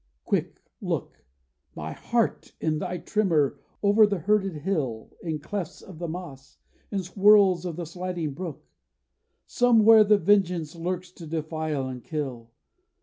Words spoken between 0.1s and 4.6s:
Quick, look, My heart! in thy tremor, over the herded